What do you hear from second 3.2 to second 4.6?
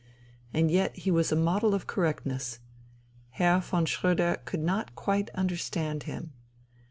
Herr von Schröder